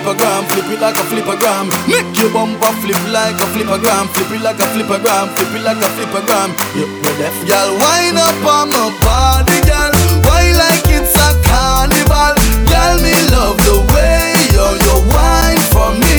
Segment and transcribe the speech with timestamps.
[0.00, 1.68] flippergram, flip it like a flippergram.
[1.88, 5.76] Make your bumper flip like a flippergram, flip it like a flippergram, flip it like
[5.76, 6.48] a flippergram.
[6.74, 9.92] You yeah, deaf, y'all wind up on my body, girl.
[10.24, 12.34] Why like it's a carnival,
[12.68, 12.96] girl?
[13.04, 16.09] Me love the way you you wine for me.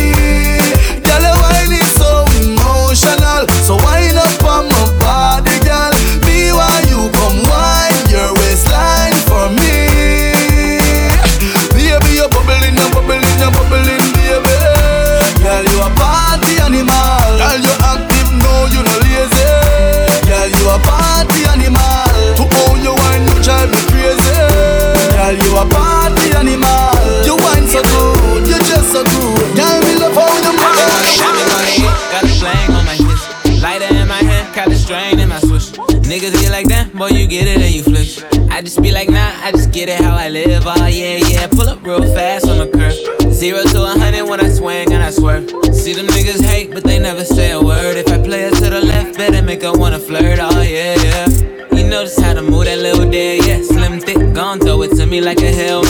[37.31, 38.21] get it and you flinch.
[38.51, 40.63] I just be like, nah, I just get it how I live.
[40.65, 41.47] Oh, yeah, yeah.
[41.47, 43.31] Pull up real fast on the curb.
[43.31, 45.49] Zero to a hundred when I swing and I swerve.
[45.73, 47.95] See them niggas hate, but they never say a word.
[47.95, 50.39] If I play it to the left, better make her wanna flirt.
[50.41, 51.27] Oh, yeah, yeah.
[51.71, 53.45] You notice how to move that little dick?
[53.47, 53.63] yeah.
[53.63, 55.83] Slim, thick, gone, throw it to me like a hell.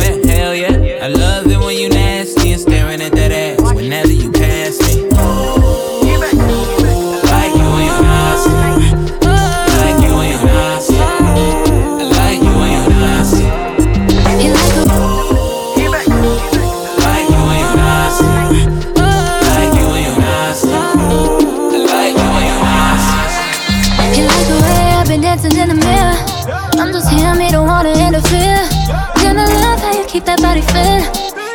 [30.22, 31.02] make that body fit,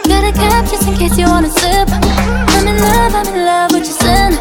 [0.09, 1.89] Got a cap just in case you wanna slip.
[1.91, 4.39] I'm in love, I'm in love with your sin.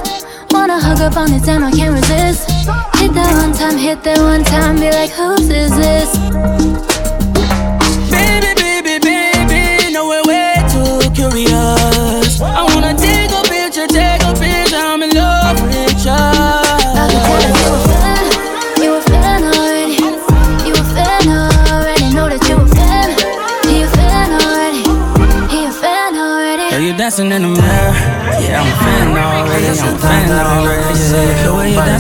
[0.52, 2.50] Wanna hug up on it, damn, I can't resist.
[2.98, 6.65] Hit that one time, hit that one time, be like, whose is this?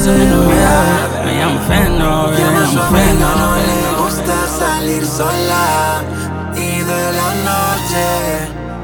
[0.06, 3.36] Me llamo Feno, me llamo Feno.
[3.36, 6.04] No le gusta salir sola
[6.54, 8.06] y de la noche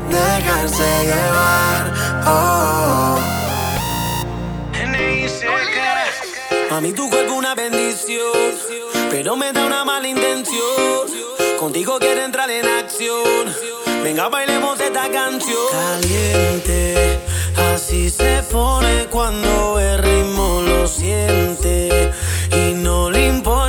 [0.10, 1.94] dejarse llevar.
[2.26, 3.20] Oh.
[6.72, 8.56] Mami, tu cuerpo una bendición,
[9.12, 11.06] pero me da una mala intención.
[11.60, 13.54] Contigo quiero entrar en acción.
[14.04, 15.68] Venga, bailemos esta canción.
[15.72, 17.31] Caliente
[17.74, 22.12] Así se pone cuando el ritmo lo siente
[22.52, 23.61] y no le importa.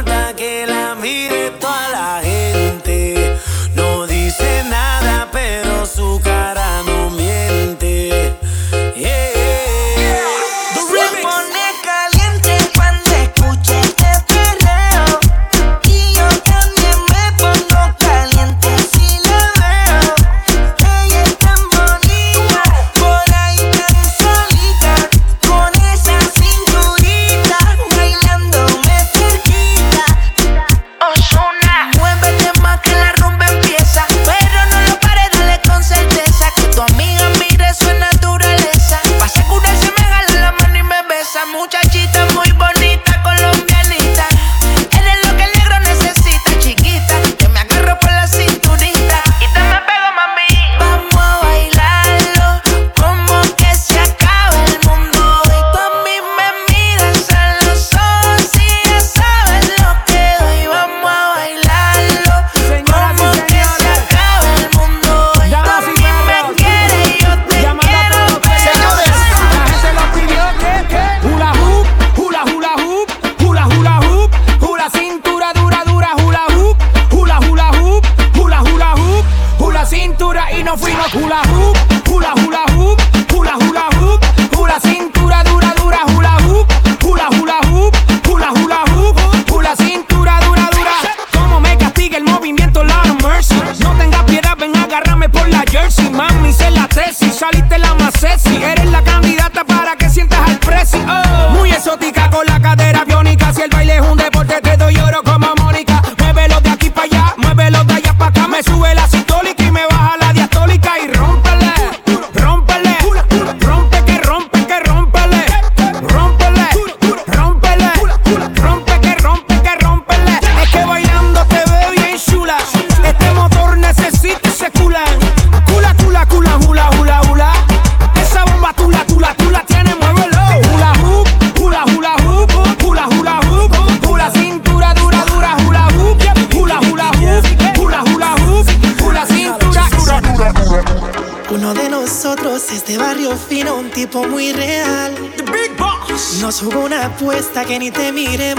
[147.42, 148.51] está que ni te mire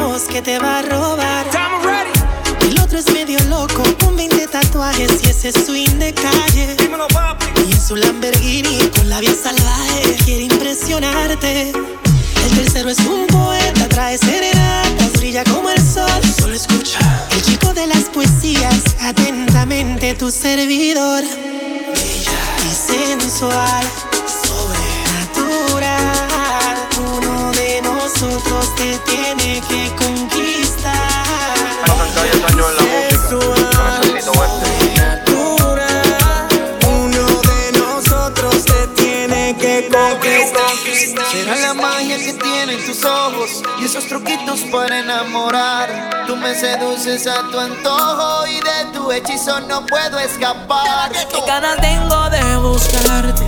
[41.31, 46.25] Será la magia que tienen tus ojos y esos truquitos para enamorar.
[46.25, 51.11] Tú me seduces a tu antojo y de tu hechizo no puedo escapar.
[51.11, 53.43] Qué ganas tengo de buscarte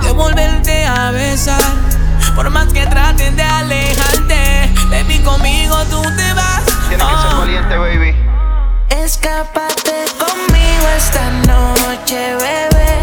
[0.00, 1.62] y de volverte a besar.
[2.34, 6.64] Por más que traten de alejarte, baby, conmigo tú te vas.
[6.88, 8.16] Tienes que ser valiente, baby.
[8.88, 13.00] Escápate conmigo esta noche, bebé.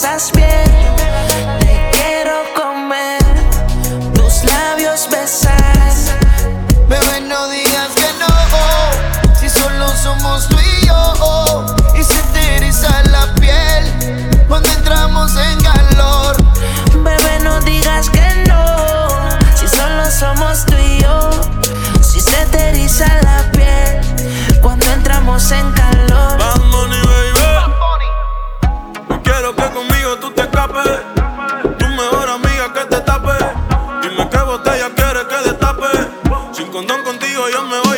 [0.00, 0.64] Pasas bien.
[1.60, 3.22] Te quiero comer,
[4.14, 5.60] tus labios besar.
[6.88, 11.66] Bebé, no digas que no, si solo somos tú y yo.
[11.94, 16.36] Y se te eriza la piel cuando entramos en calor.
[16.94, 19.06] Bebé, no digas que no,
[19.54, 21.30] si solo somos tú y yo.
[22.02, 24.00] Si se te eriza la piel
[24.62, 25.79] cuando entramos en calor.
[36.70, 37.89] Condón contigo yo me voy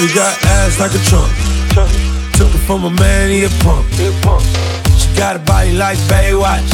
[0.00, 1.28] Baby got ass like a trunk.
[2.32, 3.84] Took it from a man, he a pump.
[4.96, 6.72] She got a body like Baywatch.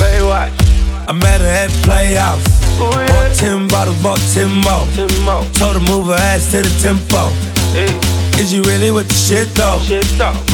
[1.08, 2.46] I met her at Playhouse.
[2.78, 5.42] Bought 10 bottles, bought 10 more.
[5.58, 7.26] Told her move her ass to the tempo.
[8.38, 9.82] Is you really with the shit though?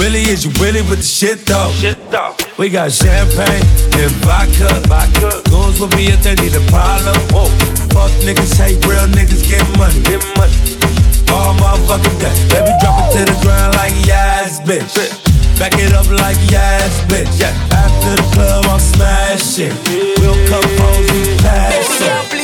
[0.00, 1.68] Really, is you really with the shit though?
[2.56, 3.68] We got champagne
[4.00, 4.80] and vodka.
[5.50, 7.20] Goons with me if they need a problem.
[7.92, 10.71] Fuck niggas, hate real niggas, get money.
[11.32, 12.36] All motherfucking day.
[12.52, 14.94] Baby, drop it to the ground like yes, bitch.
[15.58, 17.40] Back it up like yes, bitch.
[17.40, 17.54] Yeah.
[17.72, 19.72] After the club, I'm smashing.
[20.20, 22.41] We'll come home, we pass it.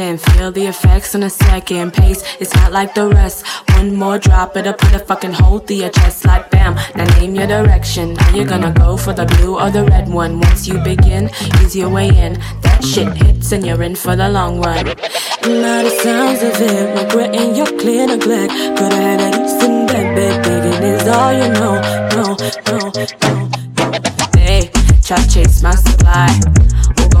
[0.00, 2.22] In, feel the effects on a second pace.
[2.40, 3.46] It's not like the rest.
[3.76, 6.74] One more drop, it'll put a fucking hole through your chest like bam.
[6.94, 8.16] Now name your direction.
[8.18, 10.40] Are you gonna go for the blue or the red one?
[10.40, 11.30] Once you begin,
[11.60, 12.34] ease your way in.
[12.62, 14.86] That shit hits and you're in for the long run.
[14.86, 18.52] Now the sounds of it, regretting your clear neglect.
[18.78, 21.74] Could've had a decent bed, bed digging is all you know.
[22.16, 22.36] No,
[22.68, 22.78] no,
[23.22, 23.50] no.
[24.38, 24.70] Hey,
[25.02, 26.28] try to chase my supply.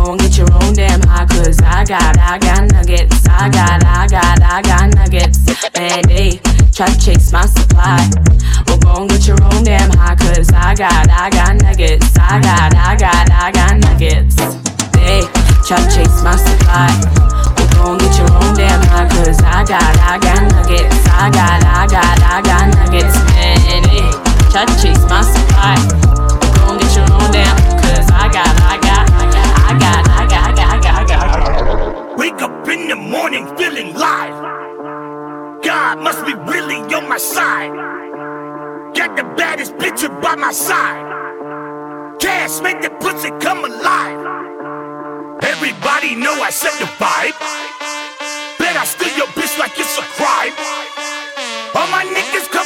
[0.02, 3.26] And get your own damn high, cause I got, I got nuggets.
[3.28, 5.38] I got, I got, I got nuggets.
[5.78, 6.40] Man, they
[6.72, 8.10] try to chase my supply.
[8.66, 12.12] Well, go and get your own damn high, cause I got, I got nuggets.
[12.18, 14.36] I got, I got, I got nuggets.
[14.92, 15.22] They
[15.64, 16.90] try to chase my supply.
[17.56, 20.98] Well, go and get your own damn high, cause I got, I got nuggets.
[21.08, 23.16] I got, I got, I got nuggets.
[23.38, 24.02] Man, they
[24.50, 25.78] try to chase my supply.
[26.58, 28.91] Go and get your own damn, cause I got, I got,
[32.32, 34.32] Wake up in the morning feeling live.
[35.62, 37.72] God must be really on my side.
[38.94, 41.04] Got the baddest bitch by my side.
[42.24, 44.16] ass, make that pussy come alive.
[45.44, 47.36] Everybody know I set the vibe.
[48.58, 50.56] Bet I steal your bitch like it's a crime.
[51.76, 52.61] All my niggas come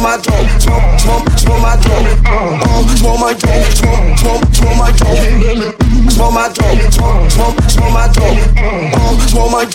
[0.00, 2.08] Smoke my smoke, smoke, smoke my dope.
[2.24, 2.56] Uh,
[2.96, 4.96] smoke my my my
[9.20, 9.68] my my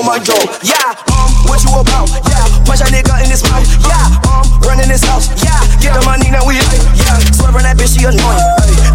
[0.00, 0.48] my dope.
[0.64, 2.08] Yeah, um, what you about?
[2.24, 3.68] Yeah, punch a nigga in his mouth.
[3.84, 5.28] Yeah, um, running this house.
[5.44, 6.80] Yeah, get the money now we like.
[6.96, 8.40] Yeah, swerving that bitch, she annoying.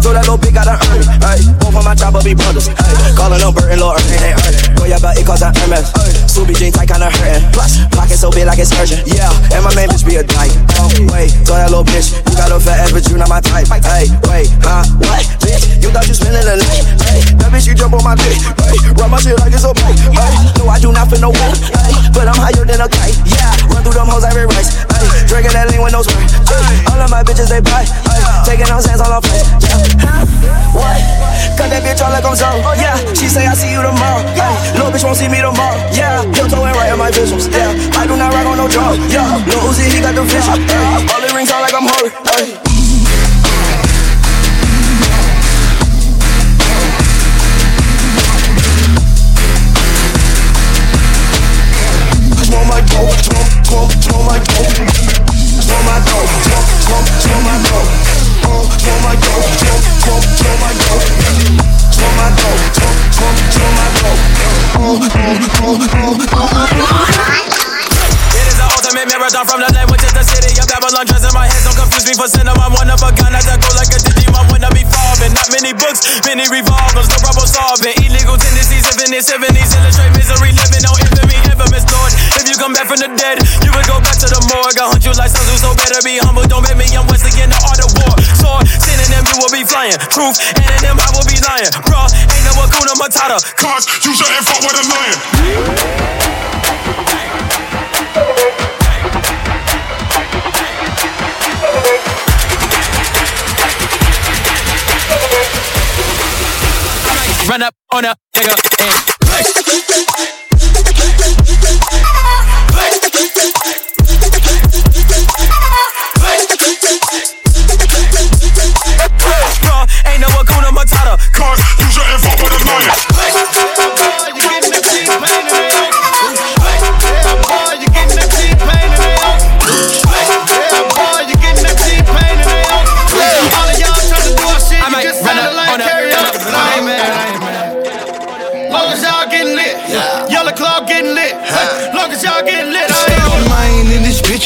[0.02, 1.06] Throw that little bitch, gotta earn.
[1.62, 2.66] Both of my chopper be brothers.
[3.14, 4.72] Calling them Bert and Ernie, they earn it.
[5.32, 5.88] Cause I Hermes.
[6.26, 7.52] Subi tight, kinda hurting.
[7.52, 8.72] Plus, pocket so big like it's.
[9.06, 10.52] Yeah, and my main bitch be a dyke.
[10.80, 12.16] Oh, wait, throw that little bitch.
[12.16, 13.68] You got a fat but you not my type.
[13.68, 14.88] Hey, wait, huh?
[15.04, 15.24] What?
[15.44, 16.84] Bitch, you thought you spending the night?
[17.04, 18.40] Hey, that bitch, you jump on my dick.
[18.64, 20.00] Hey, run my shit like it's a bike.
[20.00, 21.60] Hey, no, I do not feel no weight.
[21.68, 23.16] Hey, but I'm higher than a kite.
[23.28, 24.80] Yeah, run through them hoes every race.
[24.88, 26.24] Hey, drinking that lean with no spray.
[26.48, 27.84] Hey, all of my bitches, they buy.
[27.84, 29.44] Hey, taking those hands on her face.
[29.60, 30.24] Yeah, huh?
[30.72, 31.11] What?
[31.56, 32.48] Cut that bitch all like I'm so.
[32.48, 34.24] Oh, yeah, she say I see you tomorrow.
[34.32, 35.76] Hey, little bitch won't see me tomorrow.
[35.92, 37.46] Yeah, yo towing right in my visuals.
[37.52, 38.96] Yeah, I do not rock on no drug.
[39.12, 40.58] Yeah, Lil Uzi, he got the vision.
[41.12, 42.81] All the rings on like I'm hurt.
[69.42, 71.02] Marathon from the language to the city of Babylon.
[71.02, 72.62] Dress in my head, don't confuse me for cinema.
[72.62, 74.46] I'm one of a kind, I go like a Digimon.
[74.54, 77.90] Wanna be farming, not many books, many revolvers, no problem solving.
[78.06, 82.14] Illegal tendencies, infinite 70s, illustrate misery, living on infamy, infamous Lord.
[82.38, 84.78] If you come back from the dead, you would go back to the morgue.
[84.78, 86.46] I hunt you like Sun Tzu, so better be humble.
[86.46, 88.14] Don't bet me, I'm Wesley in the art of war.
[88.38, 89.98] Sword, sin them, you will be flying.
[90.14, 90.38] Truth,
[90.86, 91.72] them, I will be lying.
[91.82, 93.42] Bro, ain't no Hakuna Matata.
[93.58, 95.18] Cause you shouldn't fuck with a lion.
[107.48, 110.81] Run up on a nigga and Bruh,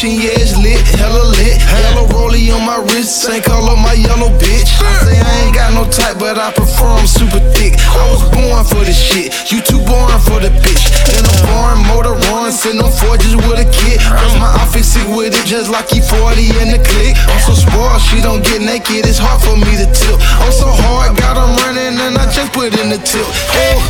[0.02, 1.56] this yeah it's lit, hella lit.
[1.56, 4.68] Hella rollie on my wrist, same color my yellow bitch.
[4.82, 7.80] I say I ain't got no type, but I prefer I'm super thick.
[7.80, 10.92] I was born for this shit, you too boring for the bitch.
[11.16, 14.00] In a foreign motor run, sitting on forges with a kid.
[14.00, 17.16] Cause my outfit sick with it, just like E40 in the click.
[17.32, 20.20] I'm so spoiled, she don't get naked, it's hard for me to tilt.
[20.44, 23.30] I'm so hard, got 'em running, and I just put in the tilt.
[23.56, 23.80] Hey,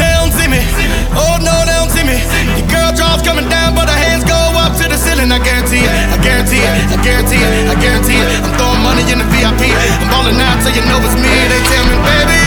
[0.00, 0.60] they don't see me.
[1.12, 2.16] Oh no, they don't see me.
[2.56, 4.39] The girl draws coming down, but her hands go
[4.80, 5.28] to the ceiling.
[5.28, 5.92] I guarantee it.
[6.08, 6.72] I guarantee it.
[6.88, 7.68] I guarantee it.
[7.68, 8.28] I guarantee it.
[8.40, 9.68] I'm throwing money in the VIP.
[9.68, 11.28] I'm balling out so you know it's me.
[11.52, 12.40] They tell me, baby,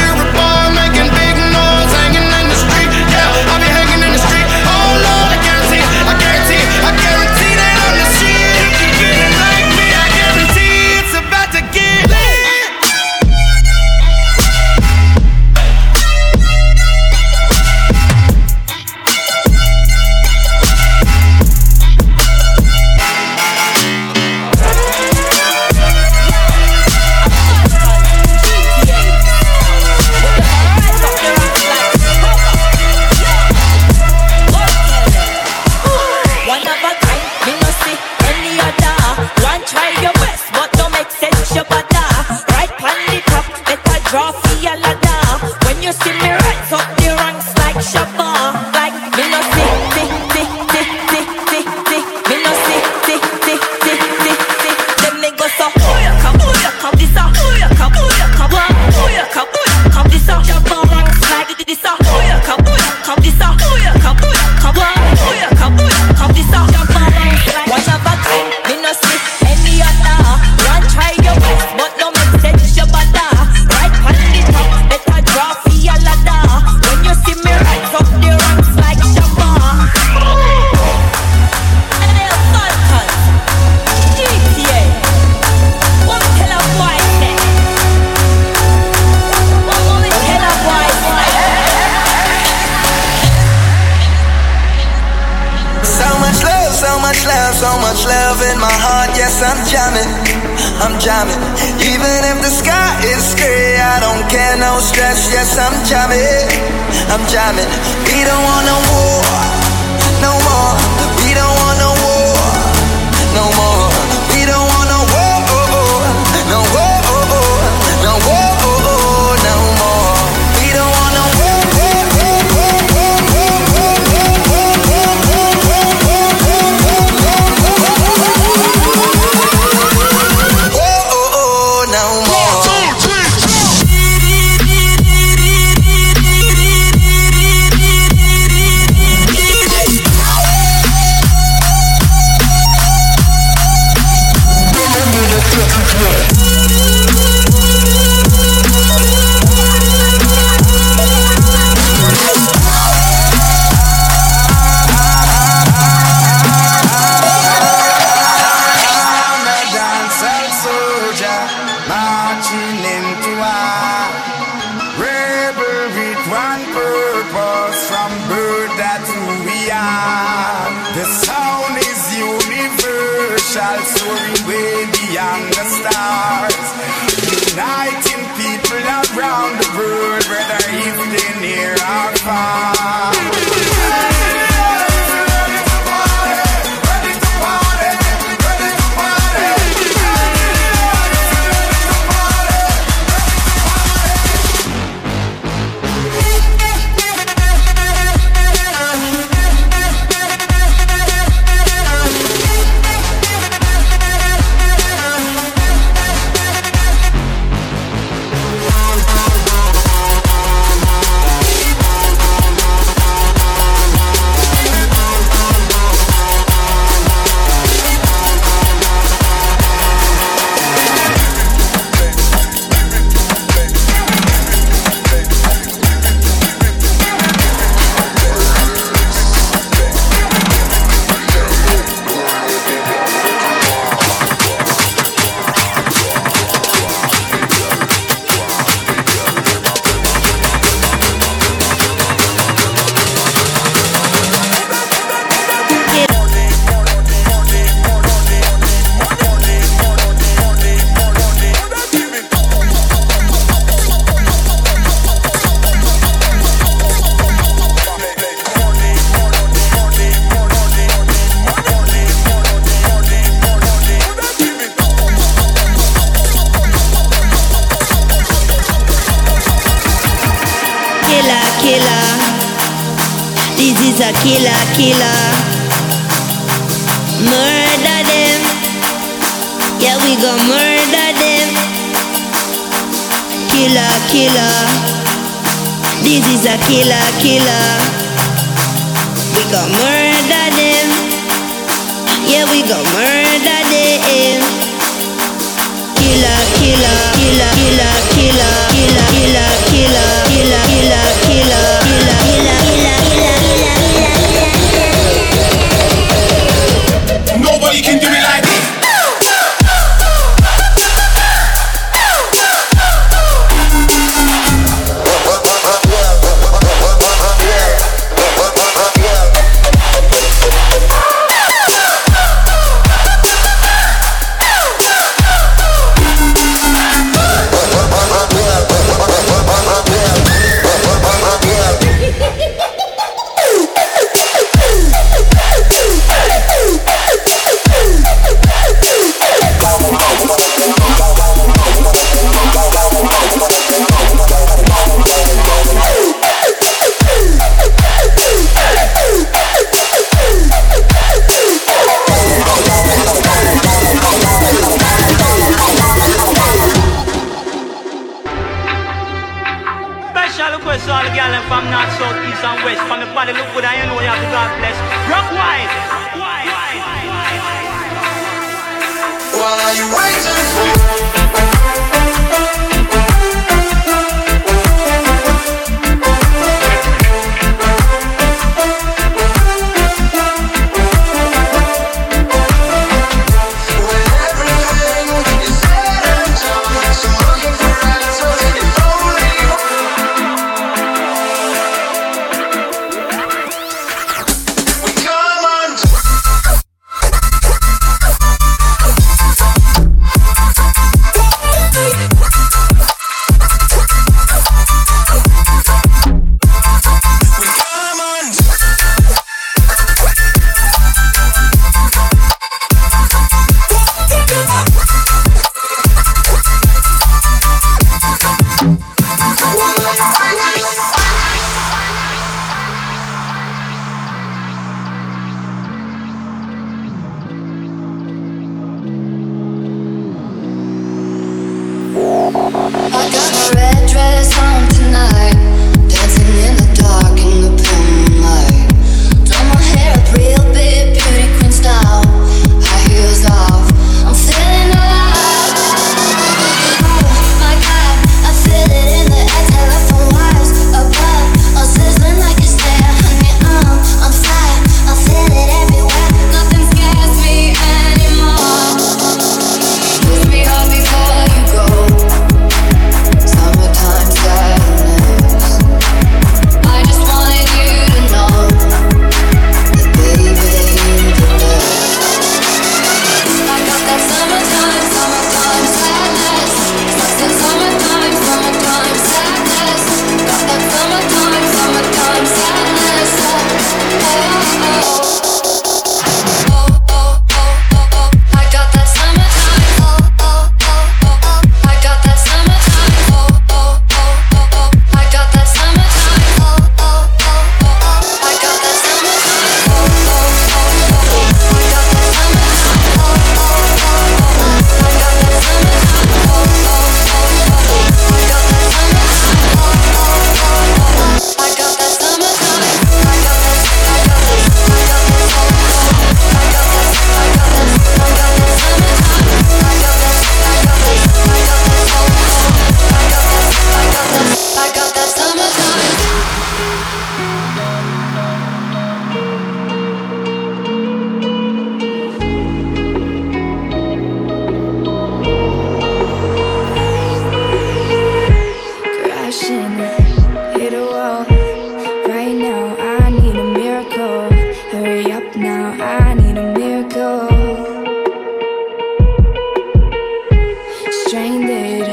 [551.13, 551.85] Stranded,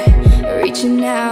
[0.63, 1.30] reaching out.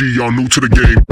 [0.00, 1.04] Y'all new to the game.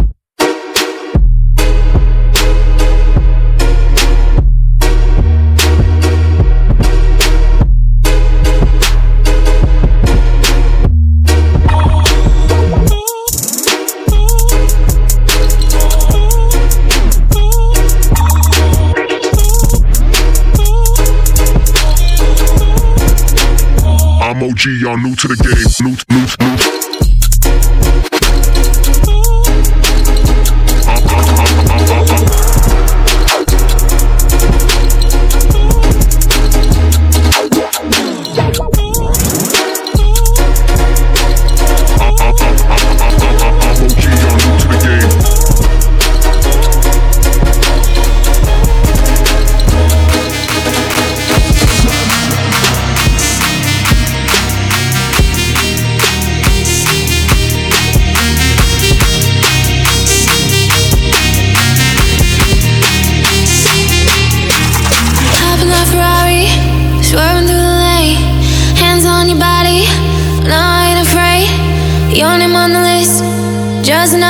[24.22, 26.55] I'm OG, y'all new to the game, new, new, new.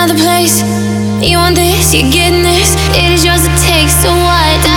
[0.07, 0.63] another place.
[1.21, 2.75] You want this, you're getting this.
[2.97, 4.76] It is yours, it takes so while.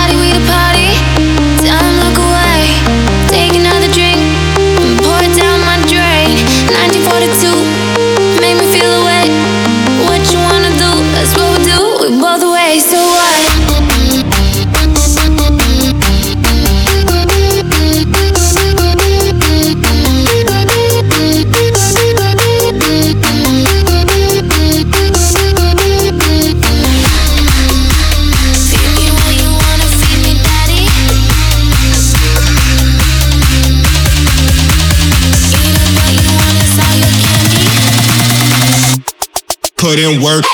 [39.90, 40.44] Put in work.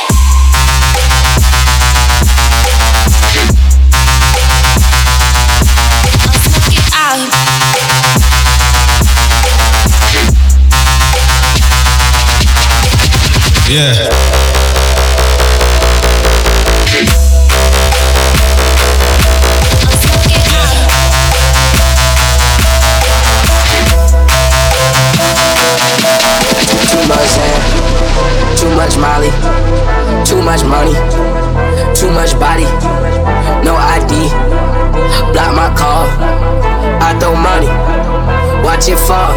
[13.69, 14.06] Yeah.
[28.97, 29.31] Much Molly,
[30.25, 30.95] too much money,
[31.95, 32.65] too much body,
[33.65, 34.31] no ID.
[35.33, 36.07] Block my call,
[37.03, 37.69] I throw money,
[38.65, 39.35] watch it fall.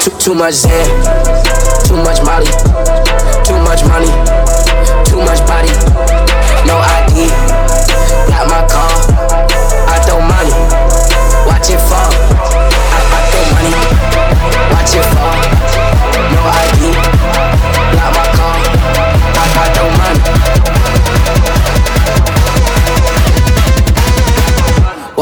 [0.00, 0.86] Too, too much Zan,
[1.86, 2.48] too much Molly,
[3.44, 4.08] too much money,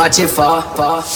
[0.06, 0.26] money.
[0.26, 1.15] Watch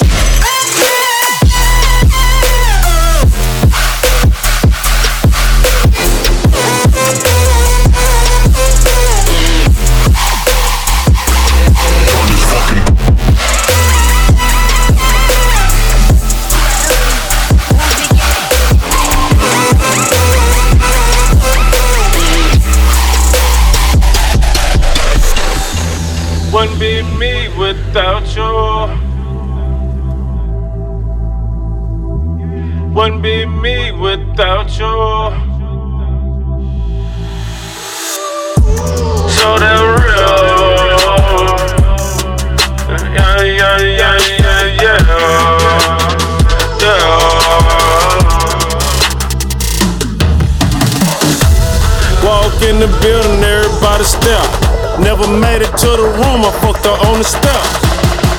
[55.71, 57.63] It to the room, I fucked her on the.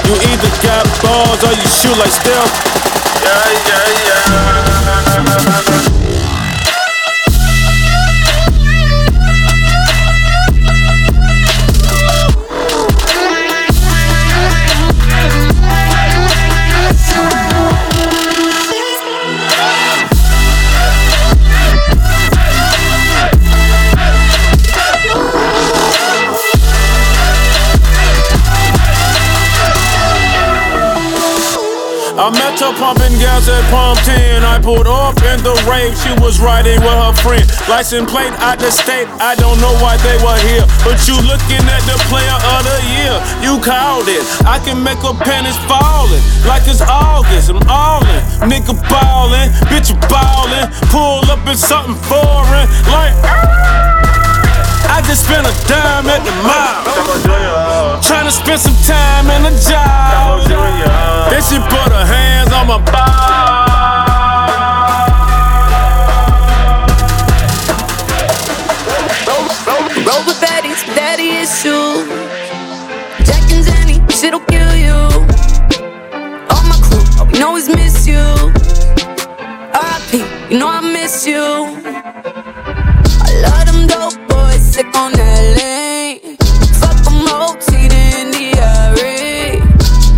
[0.05, 2.53] You either got balls or you shoot like Steph.
[3.25, 4.42] Yeah, yeah, yeah.
[32.79, 34.43] Pumping gas at Pump 10.
[34.43, 37.45] I pulled up in the rave, she was riding with her friend.
[37.69, 40.67] License plate out the state, I don't know why they were here.
[40.83, 44.25] But you looking at the player of the year, you called it.
[44.45, 47.51] I can make a panties falling, like it's August.
[47.51, 50.69] I'm all in, nigga ballin', bitch ballin'.
[50.91, 53.15] Pull up in something foreign, like.
[53.23, 54.02] Ah!
[54.89, 58.01] I just spent a dime at the mall.
[58.03, 60.49] Tryna spend some time in the job.
[61.31, 63.53] Then she put her hands on my body.
[70.07, 72.07] Roll with baddies, daddy issue.
[73.25, 74.99] Jack and Jenny, shit'll kill you.
[76.51, 78.25] All my crew, all we always miss you.
[79.73, 81.43] RIP, you know I miss you.
[83.25, 84.22] I love them dope
[84.73, 86.37] sick on that lane.
[86.81, 89.61] Fuck them OT, the NDRE.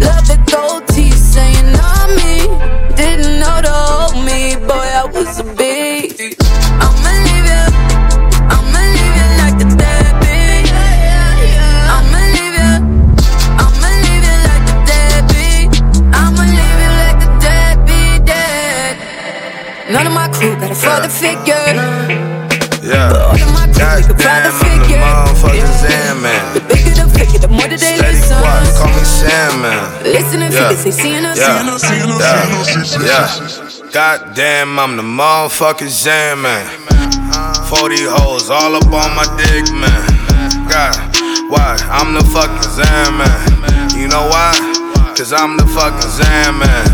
[0.06, 2.46] Love the gold teeth saying on me.
[2.94, 6.38] Didn't know to hold me, boy, I was a beast.
[6.85, 7.64] I'ma leave you,
[8.54, 10.70] I'ma leave you like a deadbeat.
[11.94, 12.74] I'ma leave you,
[13.58, 14.83] I'ma leave you like a.
[16.22, 18.94] I'ma leave you like a dead.
[19.90, 21.66] None of my crew got a father figure.
[22.85, 23.35] Yeah.
[23.74, 24.43] Goddamn, I'm the
[26.25, 26.54] motherfucking man.
[26.54, 28.38] The bigger the figure, the more that they Steady listen.
[28.40, 29.81] quiet, call me Sandman.
[30.02, 30.68] Listening Yeah.
[30.68, 31.38] figures, they seeing us.
[31.38, 31.62] Yeah.
[32.20, 33.04] Yeah.
[33.04, 33.29] Yeah.
[33.92, 36.66] Goddamn, I'm the motherfucking Zan man.
[37.68, 40.02] 40 hoes all up on my dick, man.
[40.68, 40.96] God,
[41.48, 41.77] why?
[41.90, 43.90] I'm the fucking Zan man.
[43.96, 44.52] You know why?
[45.16, 46.85] Cause I'm the fucking Zan man.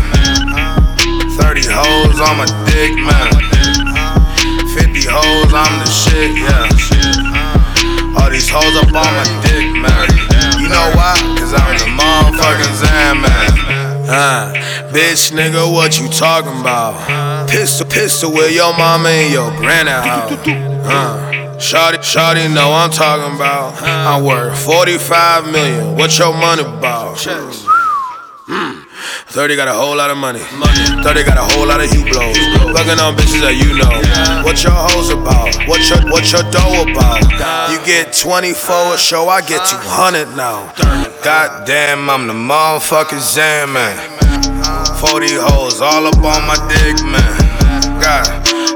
[1.37, 3.31] 30 hoes on my dick, man.
[4.77, 7.60] 50 hoes, I'm the shit, yeah.
[8.21, 10.07] All these hoes up on my dick, man.
[10.61, 11.17] You know why?
[11.37, 13.51] Cause I'm the motherfucking Zan man.
[14.07, 14.53] Uh,
[14.93, 17.49] bitch, nigga, what you talking about?
[17.49, 20.31] Pistol, pistol with your mama and your granny house.
[20.31, 23.81] Uh, Shawty, shawty, know I'm talking about.
[23.83, 25.95] I'm worth 45 million.
[25.95, 27.17] What your money about?
[27.17, 28.80] Mm.
[29.31, 30.43] 30 got a whole lot of money.
[30.59, 31.03] money.
[31.03, 32.35] 30 got a whole lot of you blows.
[32.75, 34.43] Fucking on bitches that you know.
[34.43, 35.55] What your hoes about?
[35.71, 37.23] What your what your dough about?
[37.71, 40.67] You get 24 a show, I get 200 now.
[41.23, 43.95] Goddamn, I'm the motherfucking Zan man.
[44.99, 47.31] 40 hoes all up on my dick, man.
[48.03, 48.27] God,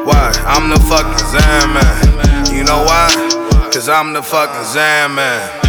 [0.08, 0.32] why?
[0.47, 2.56] I'm the fucking Zan man.
[2.56, 3.12] You know why?
[3.74, 5.66] Cause I'm the fucking Zan man.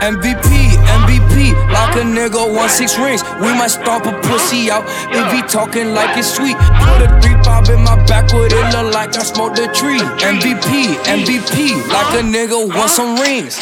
[0.00, 3.22] MVP, MVP, like a nigga, one six rings.
[3.40, 4.84] We might stomp a pussy out
[5.14, 6.56] if he talking like it's sweet.
[6.56, 10.00] Put a three bob in my back, would it look like I smoked a tree?
[10.22, 11.54] MVP, MVP,
[11.88, 13.58] like a nigga want some rings.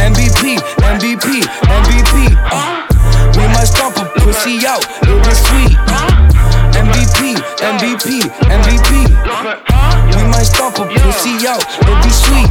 [0.00, 2.16] MVP, MVP, MVP.
[2.50, 2.86] Uh,
[3.36, 5.76] we might stomp a pussy out if it's sweet.
[6.80, 8.90] MVP, MVP, MVP.
[10.16, 12.48] We might stomp a pussy out, it be sweet.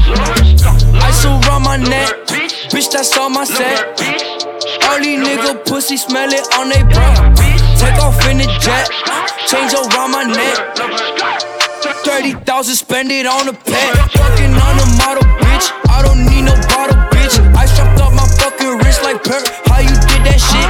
[1.02, 2.49] Ice around my neck.
[2.70, 3.98] Bitch, that's all my set.
[4.86, 7.18] All these nigga pussy smell it on they breath.
[7.82, 8.86] Take off in the jet,
[9.50, 10.78] change around my neck.
[12.06, 13.96] 30,000, spend it on a pet.
[14.14, 15.74] Fucking on a model, bitch.
[15.90, 17.42] I don't need no bottle, bitch.
[17.58, 19.50] I strapped up my fucking wrist like Perk.
[19.66, 20.70] How you did that shit?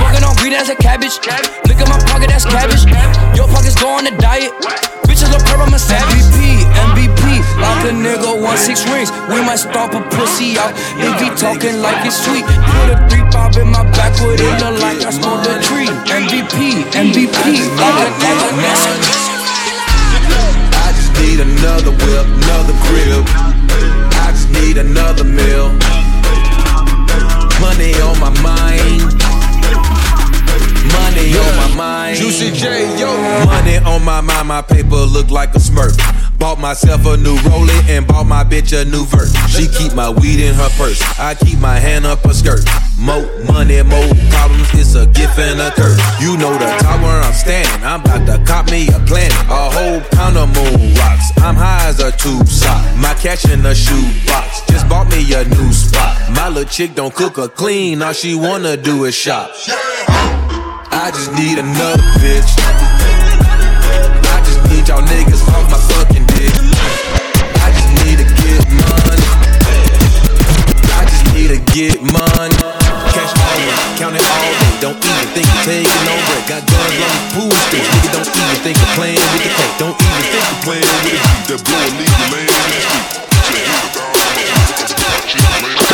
[0.00, 1.20] Fucking on green as a cabbage.
[1.68, 2.88] Look at my pocket, that's cabbage.
[3.36, 4.52] Your pockets go on a diet.
[5.04, 6.37] Bitches look purple, I'm a savage.
[7.58, 9.10] Like a nigga want six rings.
[9.28, 12.44] We might stomp a pussy out if he talking like it's sweet.
[12.46, 15.90] Put a three bob in my back, would it look like I smoked a tree?
[16.06, 17.42] MVP, MVP,
[17.76, 18.48] like a nigga
[20.70, 23.24] I just need another whip, another crib.
[24.22, 25.74] I just need another meal.
[27.60, 29.17] Money on my mind.
[31.36, 32.16] On my mind.
[32.16, 33.16] Juicy J, yo.
[33.44, 35.92] Money on my mind, my paper look like a smirk.
[36.38, 39.28] Bought myself a new Rollie and bought my bitch a new vert.
[39.50, 41.02] She keep my weed in her purse.
[41.18, 42.64] I keep my hand up her skirt.
[42.96, 44.68] More money, more problems.
[44.74, 46.00] It's a gift and a curse.
[46.20, 47.84] You know the top where I'm standing.
[47.84, 49.34] I'm about to cop me a planet.
[49.50, 51.32] A whole pound of moon rocks.
[51.38, 52.80] I'm high as a tube sock.
[52.96, 54.62] My cash in a shoe box.
[54.68, 56.30] Just bought me a new spot.
[56.30, 58.00] My little chick don't cook or clean.
[58.00, 59.50] All she wanna do is shop.
[60.98, 62.58] I just need another bitch.
[62.58, 66.50] I just need y'all niggas off my fucking dick.
[67.62, 69.22] I just need to get money.
[70.98, 72.58] I just need to get money.
[73.14, 74.58] Cash always, count it all day.
[74.82, 76.50] Don't even think of taking no break.
[76.50, 77.86] Got guns on the pool stick.
[77.86, 79.78] Nigga, don't even think of playing with the cake.
[79.78, 81.22] Don't even think of playing with the beat.
[81.46, 83.06] That blow a legal land in the street.
[85.30, 85.87] Turn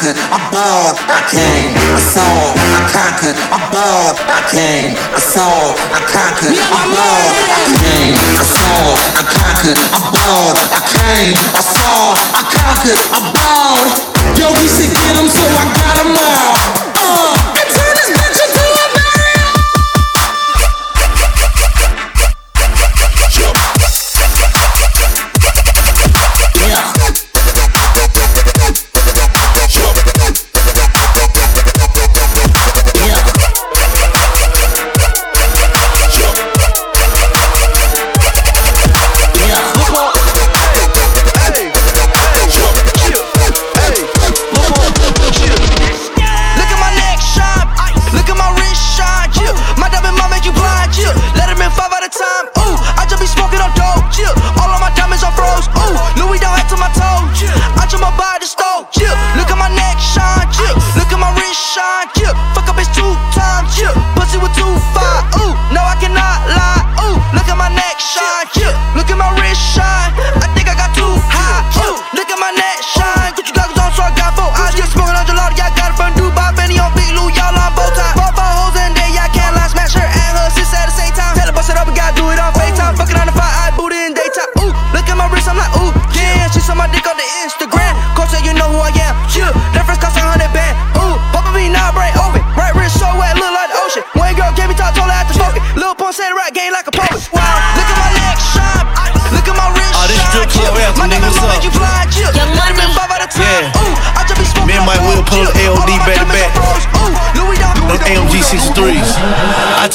[0.00, 2.24] conquered, I bought, I came, I saw,
[2.56, 8.44] I conquered, I bought, I came, I saw, I conquered, I bought, I came, I
[8.48, 13.92] saw, I conquered, I bought, I came, I saw, I conquered, I bought.
[14.40, 16.89] Yo, we should get them, so I got them all.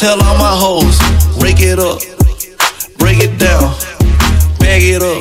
[0.05, 1.01] Tell all my hoes,
[1.41, 1.97] rake it up,
[3.01, 3.73] break it down,
[4.61, 5.17] bag it up.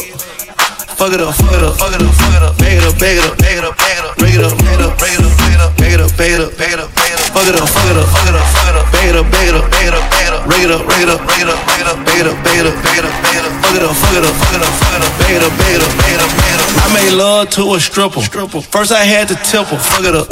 [1.01, 2.93] Fuck it up, fuck it up, fuck it up, fuck it up, bag it up,
[3.01, 4.93] bag it up, bag it up, bag it up, break it up, break it up,
[5.01, 6.93] break it up, break it up, bag it up, bag it up, bag it up,
[6.93, 8.93] bag it up, fuck it up, fuck it up, fuck it up, fuck it up,
[8.93, 11.25] bag it up, bag it up, bag it up, bag it up, break it up,
[11.25, 12.77] break it up, break it up, break it up, bag it up, bag it up,
[12.85, 14.69] bag it up, bag it up, fuck it up, fuck it up, fuck it up,
[14.85, 16.85] fuck it up, bag it up, bag it up, bag it up, bag it up.
[16.85, 18.21] I made love to a stripper.
[18.61, 20.29] First I had to tip her, fuck it up.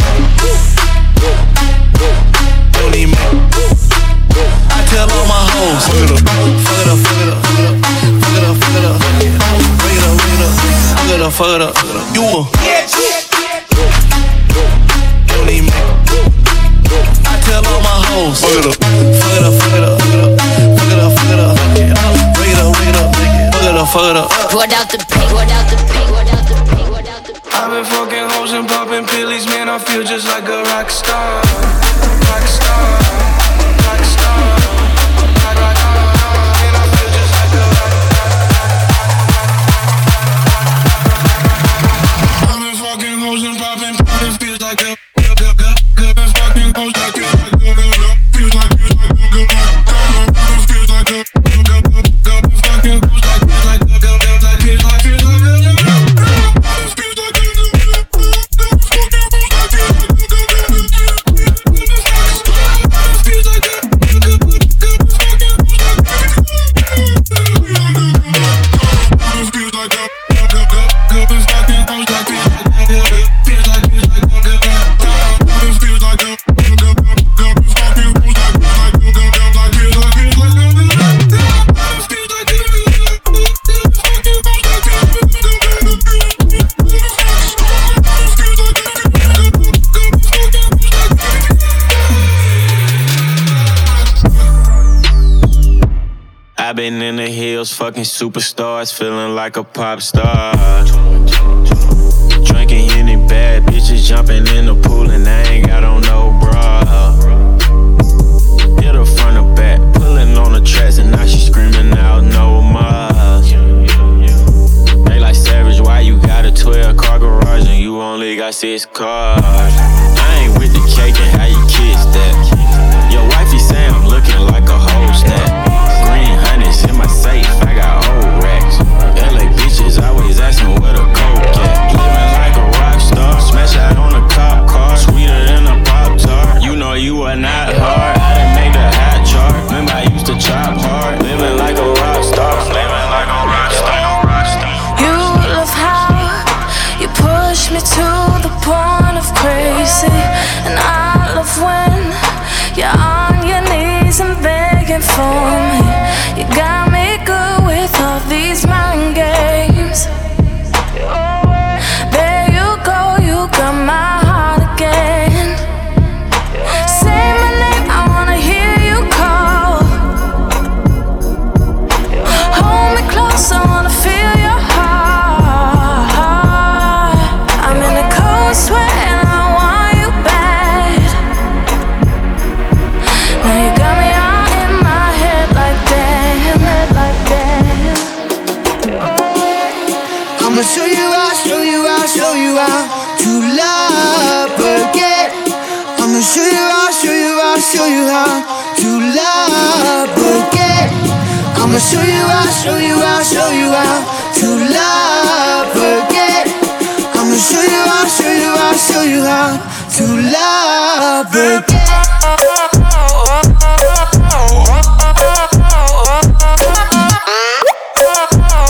[2.77, 3.52] Don't even I
[4.93, 7.73] tell all my hoes, fuck it up, fuck it up, fuck it up, fuck it
[7.73, 7.81] up,
[8.21, 9.01] fuck it up, fuck it up,
[9.81, 10.53] bring it up, bring it up,
[10.93, 12.13] fuck it up, fuck it up, fuck it up.
[12.13, 12.45] You a
[15.33, 15.73] don't even
[17.25, 20.13] I tell all my hoes, fuck it up, fuck it up, fuck it up, fuck
[20.13, 23.65] it up, fuck it up, fuck it up, bring it up, bring it up, fuck
[23.65, 24.29] it up, fuck it up.
[24.53, 27.33] Poured out the pink, poured out the pink, poured out the pink, poured out the
[27.33, 27.49] pink.
[27.49, 29.73] I've been fucking hoes and popping pillies, man.
[29.73, 31.41] I feel just like a rock star.
[32.29, 33.02] Rock star.
[97.83, 101.02] Fucking superstars, feeling like a pop star.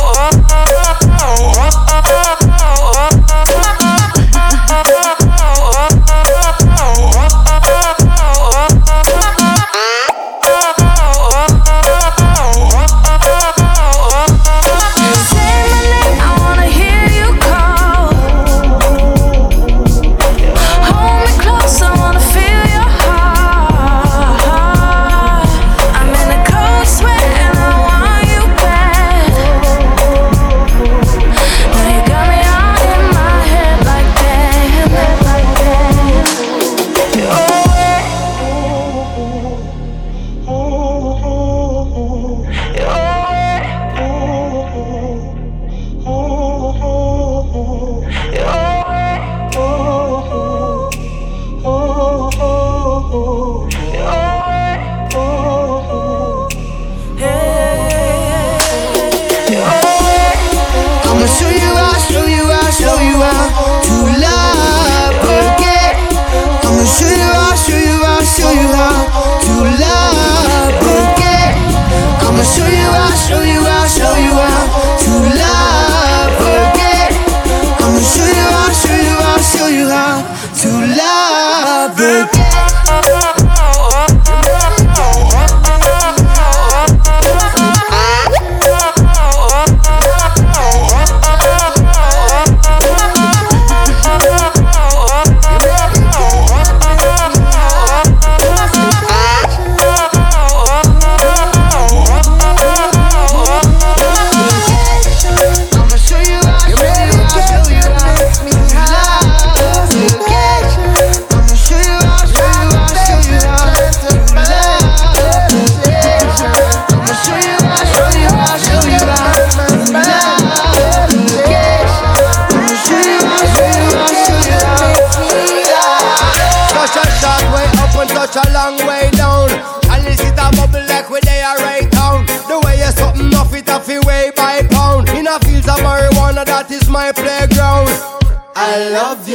[0.05, 1.92] oh, oh, oh, oh.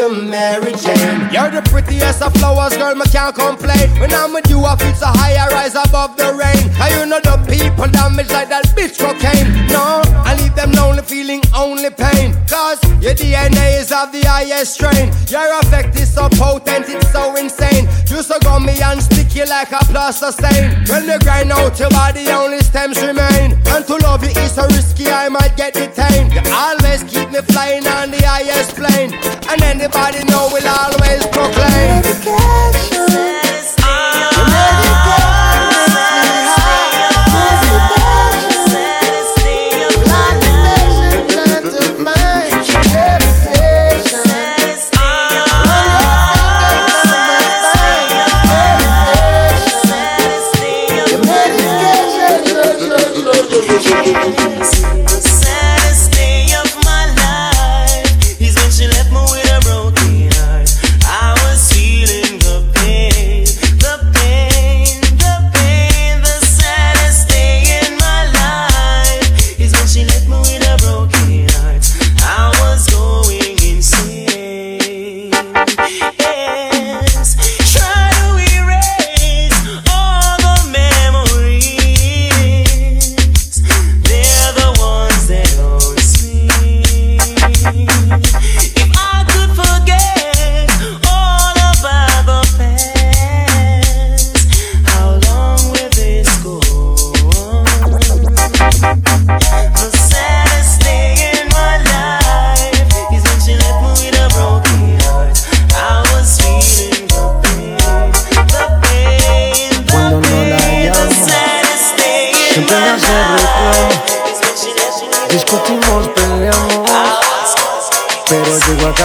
[0.09, 1.27] Mary Jane.
[1.31, 3.89] You're the prettiest of flowers, girl, me can't complain.
[3.99, 6.63] When I'm with you, I feel so high, I rise above the rain.
[6.79, 9.67] Are you know the people damage like that bitch cocaine?
[9.67, 12.33] No, I leave them lonely, feeling only pain.
[12.47, 15.11] Cause your DNA is of the highest strain.
[15.27, 17.87] Your effect is so potent, it's so insane.
[18.07, 20.71] You so gummy and sticky like a plaster stain.
[20.87, 23.59] When you grind out your body, only stems remain.
[23.67, 24.86] And to love you is a risk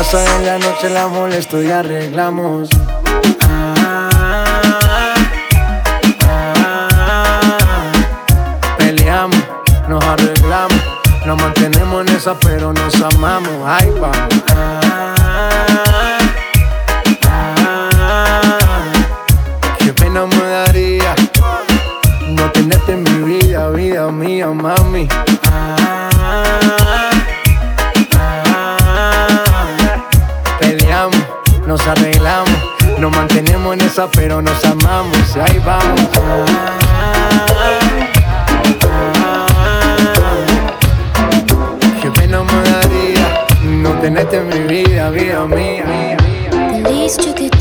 [0.03, 2.69] casa en la noche la molesto y arreglamos.
[8.79, 9.45] Peleamos,
[9.89, 10.83] nos arreglamos,
[11.25, 13.55] nos mantenemos en esa, pero nos amamos.
[13.65, 13.93] Ay,
[19.79, 21.15] Qué pena me daría
[22.29, 25.07] no tenerte en mi vida, vida mía, mami.
[33.03, 35.19] Nos mantenemos en esa, pero nos amamos.
[35.35, 36.01] Y ahí vamos.
[42.01, 46.17] Qué pena me daría no tenerte en mi vida, vida mía.
[47.19, 47.52] Could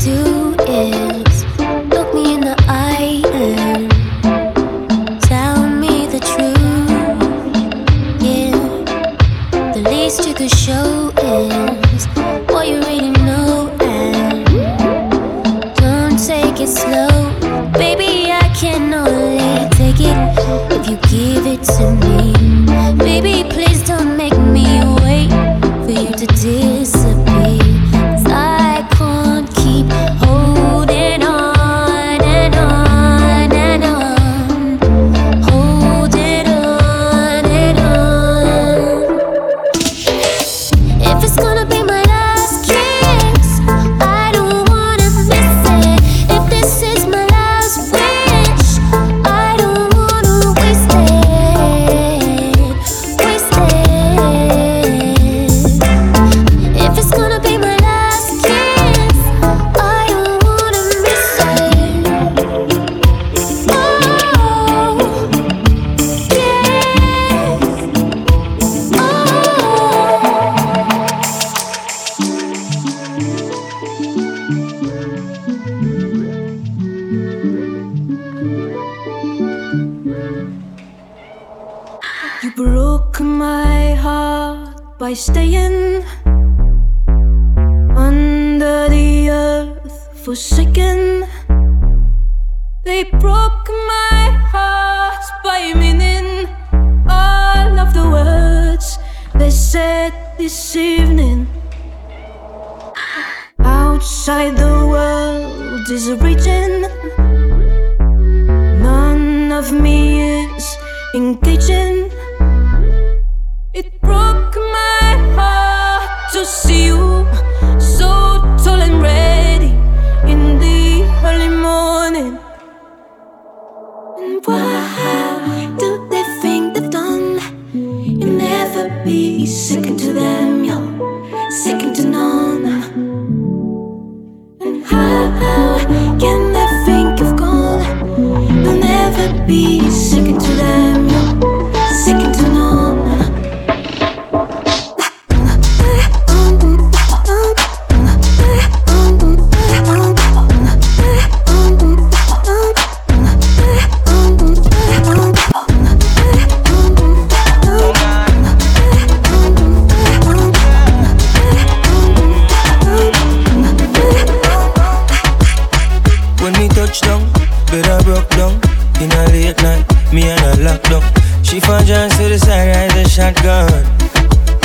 [173.12, 173.68] shotgun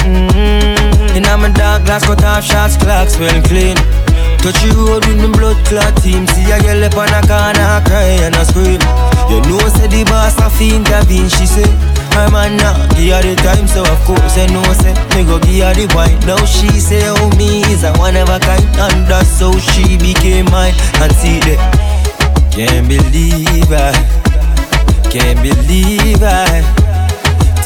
[0.07, 1.17] mm-hmm.
[1.19, 3.75] In a my dark glass, cut off shots, clocks well clean
[4.39, 7.83] Touch you road with me blood clot team See a girl up on a corner,
[7.83, 8.79] cry and a scream
[9.27, 11.67] You know say the boss a fi intervene, she say
[12.15, 15.37] her man now give her the time, so of course I know say me go
[15.37, 16.17] give her the wine.
[16.25, 19.97] Now she say, oh me is a one of a kind, and that's how she
[19.97, 20.73] became mine.
[20.97, 21.61] And see that,
[22.49, 23.93] can't believe I,
[25.11, 26.86] can't believe I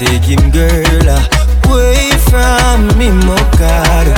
[0.02, 1.10] take him girl
[1.70, 4.18] away from me, Mokado.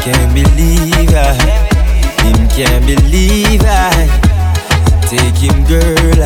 [0.00, 1.36] Can't believe I,
[2.24, 4.08] him can't believe I
[5.04, 6.22] take him girl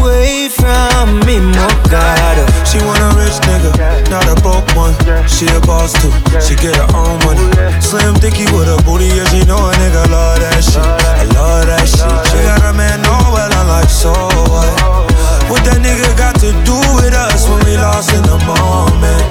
[0.00, 2.48] away from me, Mokado.
[2.64, 4.96] She want a rich nigga, not a broke one.
[5.28, 6.08] She a boss too,
[6.40, 7.44] she get her own money.
[7.82, 10.80] Slim Dicky with a booty, yeah, she know a nigga love that shit.
[10.80, 12.08] I love that shit.
[12.32, 14.12] She got a man, know well, I'm like, so
[14.48, 15.13] what?
[15.54, 19.22] What that nigga got to do with us when we lost in the moment?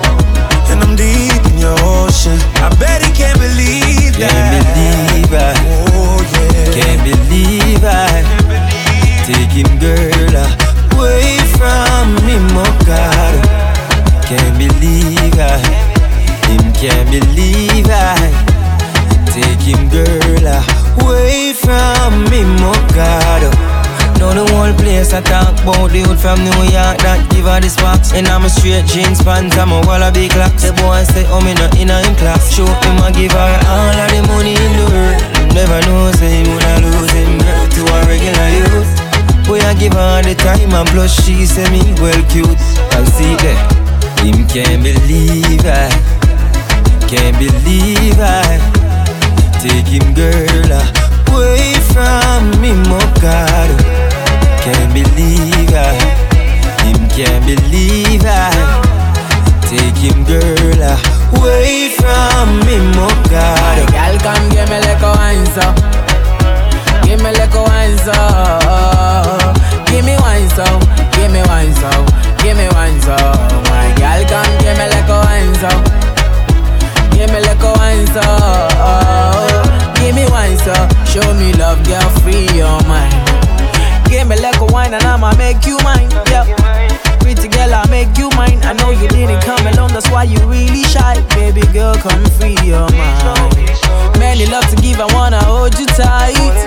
[0.72, 2.40] And I'm deep in your ocean.
[2.64, 4.32] I bet he can't believe that.
[4.32, 5.52] Can't believe I,
[5.92, 6.72] oh yeah.
[6.72, 8.24] can't believe I
[9.28, 10.36] take him girl
[10.96, 13.44] away from me, Mokado.
[14.24, 15.60] Can't believe I,
[16.48, 18.16] him can't believe I
[19.28, 20.48] take him girl
[21.04, 23.73] away from me, Mokado.
[24.24, 27.60] Now the whole place I talk about the youth from New York that give her
[27.60, 28.16] the sparks.
[28.16, 30.64] And I'm a straight jeans pants, I'm a Wallabee Clarks.
[30.64, 32.48] The boy say, oh me not in a him class.
[32.48, 35.20] Show him I give her all of the money in the world.
[35.52, 37.36] Never know say him woulda lose him.
[37.36, 38.92] To a regular youth.
[39.44, 42.64] Boy I give her the time and plus she say me well cute.
[42.96, 43.60] And see that,
[44.24, 45.92] him can't believe I
[47.12, 48.56] Can't believe I
[49.60, 50.64] Take him girl
[54.64, 55.92] can't believe I,
[56.88, 58.48] him can't believe I
[59.68, 60.82] take him girl
[61.36, 63.60] away from me, oh God.
[63.60, 63.84] Oh.
[63.84, 63.84] Oh.
[63.84, 63.84] Oh.
[63.84, 65.66] My Girl, come give me like a wine so,
[67.04, 68.16] give me like a wine so,
[69.92, 70.66] give me wine so,
[71.12, 71.92] give me wine so,
[72.40, 73.18] give me wine so.
[73.68, 75.72] My girl, come give me like a wine so,
[77.12, 78.24] give me like a wine so,
[80.00, 80.76] give me wine so.
[81.12, 83.33] Show me love, girl, free your mind.
[84.14, 86.06] Give me like a wine and I'ma make you mine.
[86.30, 86.46] Yeah.
[87.18, 88.62] Pretty girl, I make you mine.
[88.62, 91.18] I know you didn't come alone, that's why you really shy.
[91.34, 93.58] Baby girl, come free your mind.
[94.22, 96.62] Many love to give, I wanna hold you tight.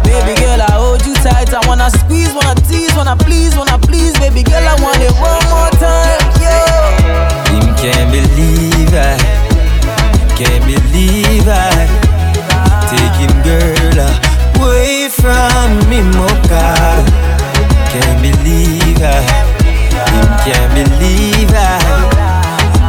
[0.00, 1.52] Baby girl, I hold you tight.
[1.52, 4.16] I wanna squeeze, wanna tease, wanna please, wanna please.
[4.16, 6.24] Baby girl, I want it one more time.
[6.40, 7.52] Yeah.
[7.52, 9.12] Him can't believe I,
[10.40, 11.98] can't believe I
[14.68, 16.66] away from me, Mocha.
[17.90, 19.22] Can't believe her.
[20.14, 21.78] him can't believe her.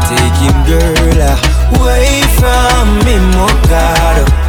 [0.10, 4.49] Take him, girl, uh, away from me, Mocha.